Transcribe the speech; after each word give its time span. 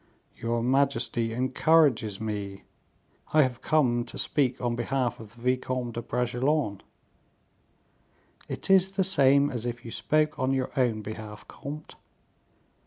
"Your 0.35 0.63
majesty 0.63 1.31
encourages 1.31 2.19
me. 2.19 2.63
I 3.33 3.43
have 3.43 3.61
come 3.61 4.03
to 4.05 4.17
speak 4.17 4.59
on 4.59 4.75
behalf 4.75 5.19
of 5.19 5.35
the 5.35 5.41
Vicomte 5.43 5.93
de 5.93 6.01
Bragelonne." 6.01 6.81
"It 8.47 8.71
is 8.71 8.93
the 8.93 9.03
same 9.03 9.51
as 9.51 9.63
if 9.63 9.85
you 9.85 9.91
spoke 9.91 10.39
on 10.39 10.53
your 10.53 10.71
own 10.75 11.03
behalf, 11.03 11.47
comte." 11.47 11.97